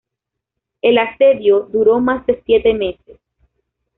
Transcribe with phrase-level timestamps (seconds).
[0.81, 3.19] El asedio duró más de siete meses.